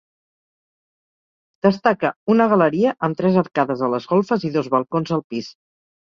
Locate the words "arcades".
3.41-3.83